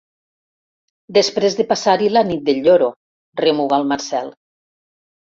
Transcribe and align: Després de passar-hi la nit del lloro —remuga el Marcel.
Després 1.17 1.57
de 1.59 1.65
passar-hi 1.71 2.07
la 2.13 2.23
nit 2.29 2.41
del 2.47 2.61
lloro 2.67 2.87
—remuga 3.41 3.79
el 3.83 3.85
Marcel. 3.93 4.33